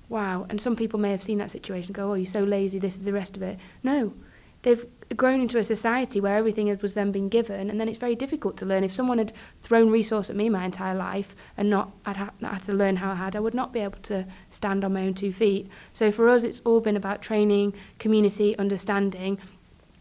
[0.08, 0.46] wow.
[0.48, 3.04] And some people may have seen that situation go, oh, you're so lazy, this is
[3.04, 3.58] the rest of it.
[3.82, 4.14] No,
[4.62, 8.14] they've grown into a society where everything was then being given, and then it's very
[8.14, 8.84] difficult to learn.
[8.84, 12.54] If someone had thrown resource at me my entire life and not I'd ha- not
[12.54, 15.02] had to learn how I had, I would not be able to stand on my
[15.02, 15.70] own two feet.
[15.92, 19.38] So for us, it's all been about training, community, understanding,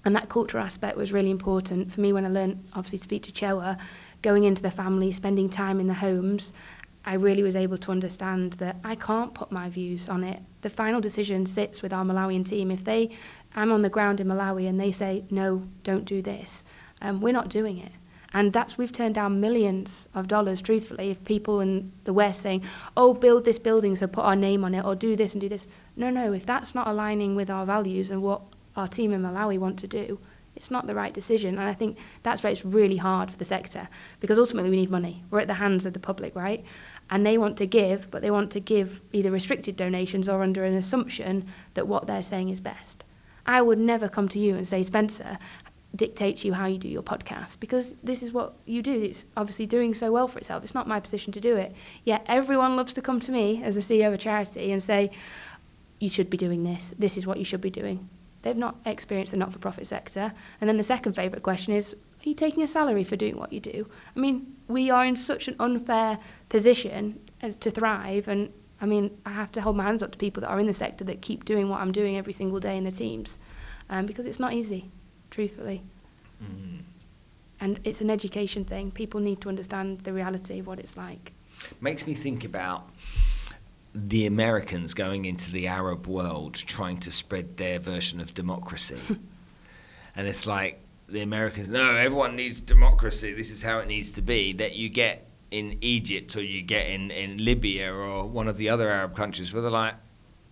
[0.06, 3.24] and that cultural aspect was really important for me when I learned obviously to speak
[3.24, 3.78] to Chewa,
[4.22, 6.54] going into the family, spending time in the homes.
[7.06, 10.42] I really was able to understand that I can't put my views on it.
[10.62, 12.70] The final decision sits with our Malawian team.
[12.70, 13.12] If they
[13.58, 16.64] I'm on the ground in Malawi and they say, no, don't do this,
[17.02, 17.92] um, we're not doing it.
[18.34, 22.62] And that's we've turned down millions of dollars, truthfully, if people in the West saying,
[22.96, 25.50] oh, build this building, so put our name on it, or do this and do
[25.50, 25.66] this.
[25.96, 28.42] No, no, if that's not aligning with our values and what
[28.76, 30.20] our team in Malawi want to do,
[30.56, 31.58] it's not the right decision.
[31.58, 33.88] And I think that's where it's really hard for the sector,
[34.20, 35.24] because ultimately we need money.
[35.32, 36.64] We're at the hands of the public, right?
[37.10, 40.66] And they want to give, but they want to give either restricted donations or under
[40.66, 43.06] an assumption that what they're saying is best.
[43.48, 45.38] I would never come to you and say, Spencer,
[45.96, 49.02] dictate you how you do your podcast because this is what you do.
[49.02, 50.64] It's obviously doing so well for itself.
[50.64, 51.74] It's not my position to do it.
[52.04, 55.12] Yet everyone loves to come to me as a CEO of a charity and say,
[56.00, 56.94] you should be doing this.
[57.00, 58.10] This is what you should be doing.
[58.44, 60.34] They've not experienced the not for profit sector.
[60.62, 63.52] And then the second favourite question is, are you taking a salary for doing what
[63.52, 63.90] you do?
[64.16, 69.32] I mean, we are in such an unfair position to thrive and I mean, I
[69.32, 71.46] have to hold my hands up to people that are in the sector that keep
[71.46, 73.40] doing what I'm doing every single day in the teams,
[73.90, 74.92] um, because it's not easy,
[75.32, 75.82] truthfully.
[76.44, 76.82] Mm.
[77.60, 78.92] And it's an education thing.
[78.92, 81.34] People need to understand the reality of what it's like.
[81.82, 82.90] Makes me think about
[83.96, 88.98] the Americans going into the Arab world trying to spread their version of democracy.
[90.16, 93.34] and it's like the Americans, no, everyone needs democracy.
[93.34, 94.54] This is how it needs to be.
[94.54, 98.70] That you get in Egypt or you get in, in Libya or one of the
[98.70, 99.96] other Arab countries where they're like,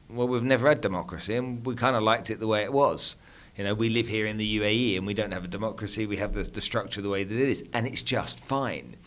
[0.10, 3.16] well, we've never had democracy and we kind of liked it the way it was.
[3.58, 6.06] You know, we live here in the UAE and we don't have a democracy.
[6.06, 8.98] We have the, the structure the way that it is, and it's just fine.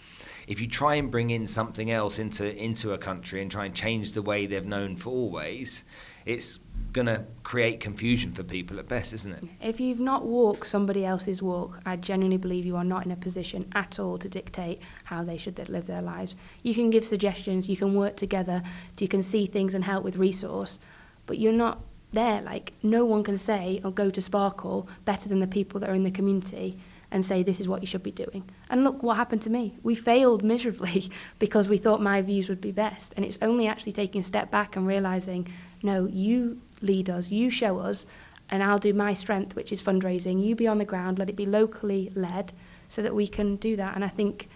[0.49, 3.75] If you try and bring in something else into into a country and try and
[3.75, 5.85] change the way they've known for always,
[6.25, 6.59] it's
[6.93, 9.45] going to create confusion for people at best, isn't it?
[9.61, 13.17] If you've not walked somebody else's walk, I genuinely believe you are not in a
[13.17, 16.35] position at all to dictate how they should live their lives.
[16.63, 18.63] You can give suggestions, you can work together,
[18.99, 20.79] you can see things and help with resource,
[21.27, 21.83] but you're not
[22.15, 22.41] there.
[22.41, 25.95] Like, no one can say or go to Sparkle better than the people that are
[25.95, 26.79] in the community
[27.11, 28.45] and say this is what you should be doing.
[28.69, 29.75] And look what happened to me.
[29.83, 33.15] We failed miserably because we thought my views would be best.
[33.17, 35.49] And it's only actually taking a step back and realizing,
[35.83, 38.05] no, you lead us, you show us,
[38.51, 40.43] and I'll do my strength, which is fundraising.
[40.43, 42.53] You be on the ground, let it be locally led,
[42.89, 43.95] so that we can do that.
[43.95, 44.49] And I think,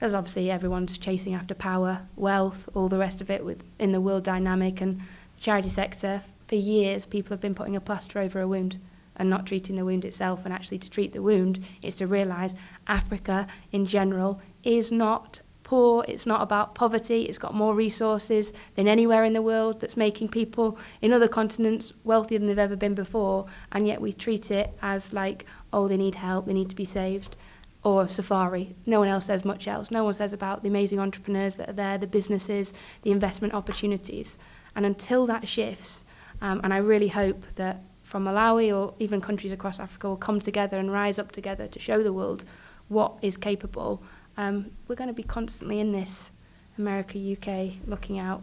[0.00, 4.00] as obviously everyone's chasing after power, wealth, all the rest of it with in the
[4.00, 5.00] world dynamic and
[5.38, 8.78] charity sector, for years people have been putting a plaster over a wound
[9.20, 10.44] and not treating the wound itself.
[10.44, 12.54] And actually, to treat the wound is to realise
[12.86, 18.88] Africa in general is not poor, it's not about poverty, it's got more resources than
[18.88, 22.94] anywhere in the world that's making people in other continents wealthier than they've ever been
[22.94, 26.74] before, and yet we treat it as like, oh, they need help, they need to
[26.74, 27.36] be saved.
[27.82, 28.74] Or safari.
[28.84, 29.90] No one else says much else.
[29.90, 34.36] No one says about the amazing entrepreneurs that are there, the businesses, the investment opportunities.
[34.76, 36.04] And until that shifts,
[36.42, 40.40] um, and I really hope that from Malawi or even countries across Africa will come
[40.40, 42.44] together and rise up together to show the world
[42.88, 44.02] what is capable
[44.36, 46.30] um, we're going to be constantly in this
[46.78, 48.42] America, UK, looking out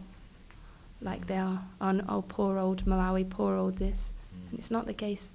[1.00, 4.12] like they are on, oh, poor old Malawi, poor old this.
[4.32, 4.50] Mm.
[4.50, 5.30] And it's not the case.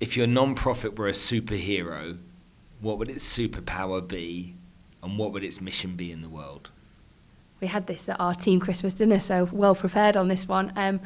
[0.00, 2.18] If your non-profit were a superhero,
[2.80, 4.54] what would its superpower be
[5.02, 6.70] and what would its mission be in the world?
[7.60, 10.72] We had this at our team Christmas dinner, so well prepared on this one.
[10.76, 11.00] Um,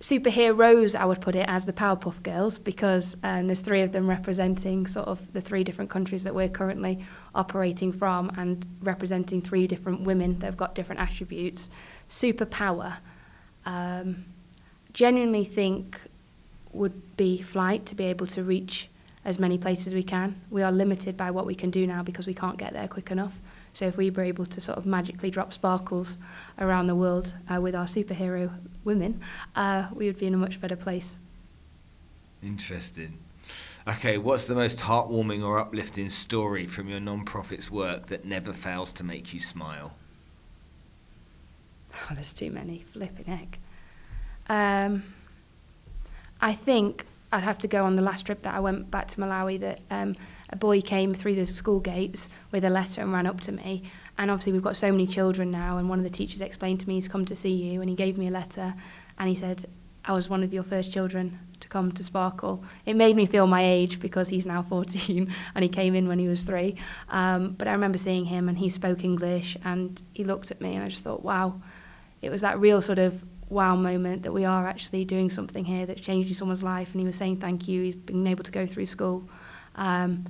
[0.00, 4.08] superheroes, I would put it as the Powerpuff Girls because um, there's three of them
[4.08, 9.66] representing sort of the three different countries that we're currently operating from and representing three
[9.66, 11.68] different women that have got different attributes.
[12.08, 12.98] Superpower,
[13.66, 14.24] um,
[14.92, 16.00] genuinely think
[16.72, 18.88] would be flight to be able to reach
[19.24, 20.40] as many places as we can.
[20.48, 23.10] We are limited by what we can do now because we can't get there quick
[23.10, 23.40] enough.
[23.74, 26.16] So if we were able to sort of magically drop sparkles
[26.58, 28.50] around the world uh, with our superhero
[28.88, 29.20] women,
[29.54, 31.18] uh, we would be in a much better place.
[32.42, 33.18] Interesting.
[33.86, 38.92] Okay, what's the most heartwarming or uplifting story from your non-profit's work that never fails
[38.94, 39.92] to make you smile?
[41.94, 42.84] Oh, there's too many.
[42.92, 43.58] Flipping heck.
[44.48, 45.04] Um,
[46.40, 49.16] I think I'd have to go on the last trip that I went back to
[49.16, 50.16] Malawi that um,
[50.50, 53.82] a boy came through the school gates with a letter and ran up to me.
[54.18, 56.88] And obviously we've got so many children now and one of the teachers explained to
[56.88, 58.74] me he's come to see you and he gave me a letter
[59.18, 59.66] and he said,
[60.04, 62.64] I was one of your first children to come to Sparkle.
[62.86, 66.18] It made me feel my age because he's now 14 and he came in when
[66.18, 66.76] he was three.
[67.08, 70.74] Um, but I remember seeing him and he spoke English and he looked at me
[70.74, 71.60] and I just thought, wow,
[72.20, 75.86] it was that real sort of wow moment that we are actually doing something here
[75.86, 76.92] that's changing someone's life.
[76.92, 77.82] And he was saying thank you.
[77.82, 79.28] He's been able to go through school.
[79.76, 80.24] Um,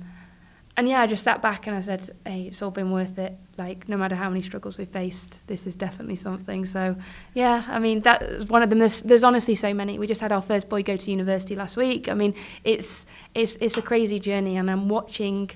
[0.79, 3.37] and yeah, I just sat back and I said, hey, it's all been worth it.
[3.57, 6.65] Like, no matter how many struggles we've faced, this is definitely something.
[6.65, 6.95] So,
[7.33, 8.79] yeah, I mean, that's one of them.
[8.79, 9.99] There's, there's honestly so many.
[9.99, 12.07] We just had our first boy go to university last week.
[12.07, 13.05] I mean, it's,
[13.35, 15.49] it's, it's a crazy journey, and I'm watching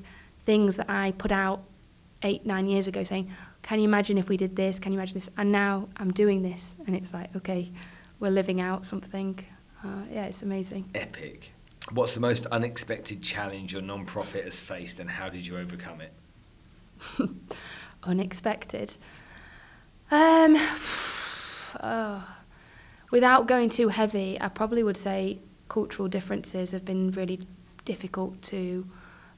[0.46, 1.64] things that I put out
[2.24, 4.78] eight, nine years ago saying, can you imagine if we did this?
[4.78, 5.30] Can you imagine this?
[5.38, 7.72] And now I'm doing this, and it's like, okay,
[8.20, 9.40] we're living out something.
[9.82, 10.90] Uh, yeah, it's amazing.
[10.94, 11.53] Epic.
[11.92, 16.14] What's the most unexpected challenge your non-profit has faced, and how did you overcome it?
[18.04, 18.96] unexpected.
[20.10, 20.56] Um,
[21.82, 22.36] oh,
[23.12, 27.42] without going too heavy, I probably would say cultural differences have been really
[27.86, 28.88] difficult to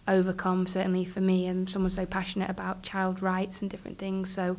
[0.08, 0.68] overcome.
[0.68, 4.30] Certainly for me, and someone so passionate about child rights and different things.
[4.32, 4.58] So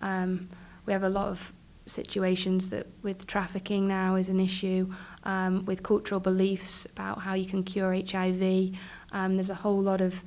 [0.00, 0.48] um,
[0.86, 1.52] we have a lot of
[1.86, 4.92] situations that with trafficking now is an issue,
[5.24, 8.76] um, with cultural beliefs about how you can cure HIV.
[9.12, 10.24] Um, there's a whole lot of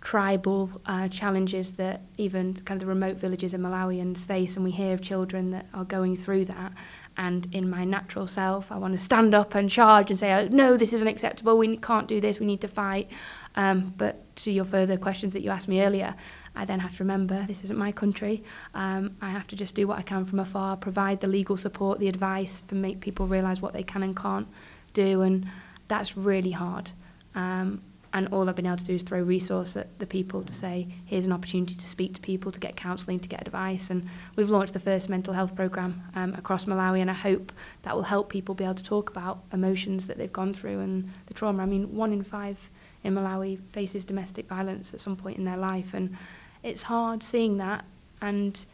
[0.00, 4.70] tribal uh, challenges that even kind of the remote villages in Malawians face, and we
[4.70, 6.72] hear of children that are going through that.
[7.16, 10.48] And in my natural self, I want to stand up and charge and say, oh,
[10.48, 11.58] no, this is unacceptable.
[11.58, 12.38] We can't do this.
[12.38, 13.10] We need to fight.
[13.56, 16.14] Um, but to your further questions that you asked me earlier,
[16.58, 18.42] I then have to remember this isn't my country.
[18.74, 22.00] Um, I have to just do what I can from afar, provide the legal support,
[22.00, 24.48] the advice, to make people realise what they can and can't
[24.92, 25.22] do.
[25.22, 25.46] And
[25.86, 26.90] that's really hard.
[27.34, 27.82] Um,
[28.12, 30.88] and all I've been able to do is throw resource at the people to say,
[31.04, 33.90] here's an opportunity to speak to people, to get counselling, to get advice.
[33.90, 37.52] And we've launched the first mental health programme um, across Malawi, and I hope
[37.82, 41.10] that will help people be able to talk about emotions that they've gone through and
[41.26, 41.62] the trauma.
[41.62, 42.70] I mean, one in five
[43.04, 46.16] in Malawi faces domestic violence at some point in their life, and
[46.62, 47.84] it's hard seeing that.
[48.20, 48.64] And,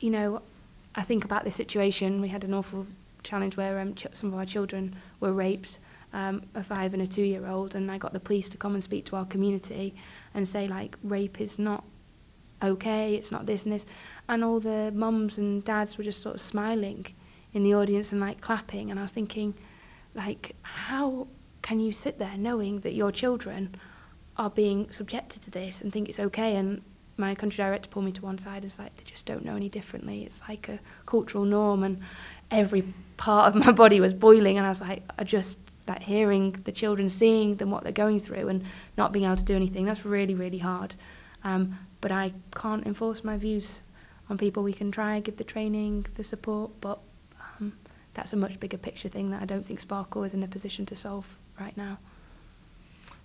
[0.00, 0.42] you know,
[0.94, 2.20] I think about this situation.
[2.20, 2.86] We had an awful
[3.22, 5.78] challenge where um, ch- some of our children were raped
[6.12, 8.74] um, a five and a two year old and I got the police to come
[8.74, 9.94] and speak to our community
[10.32, 11.84] and say like rape is not
[12.62, 13.84] okay, it's not this and this.
[14.28, 17.06] And all the mums and dads were just sort of smiling
[17.52, 18.90] in the audience and like clapping.
[18.90, 19.54] And I was thinking,
[20.14, 21.26] like, how
[21.62, 23.74] can you sit there knowing that your children
[24.38, 26.56] are being subjected to this and think it's okay?
[26.56, 26.82] And
[27.16, 29.68] my country director pulled me to one side and like, they just don't know any
[29.68, 30.24] differently.
[30.24, 31.82] It's like a cultural norm.
[31.82, 32.00] And
[32.50, 34.58] every part of my body was boiling.
[34.58, 35.58] And I was like, I just
[35.88, 38.64] like hearing the children, seeing them what they're going through, and
[38.96, 39.84] not being able to do anything.
[39.84, 40.94] That's really, really hard.
[41.44, 43.82] Um, but I can't enforce my views
[44.28, 44.62] on people.
[44.62, 46.98] We can try give the training, the support, but
[47.40, 47.72] um,
[48.14, 50.86] that's a much bigger picture thing that I don't think Sparkle is in a position
[50.86, 51.98] to solve right now.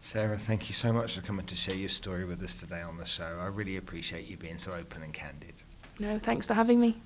[0.03, 2.97] Sarah, thank you so much for coming to share your story with us today on
[2.97, 3.37] the show.
[3.39, 5.53] I really appreciate you being so open and candid.
[5.99, 6.99] No, thanks for having me.